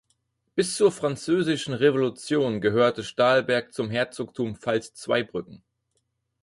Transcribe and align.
Bis 0.55 0.75
zur 0.77 0.91
Französischen 0.91 1.75
Revolution 1.75 2.59
gehörte 2.59 3.03
Stahlberg 3.03 3.71
zum 3.71 3.91
Herzogtum 3.91 4.55
Pfalz-Zweibrücken. 4.55 5.63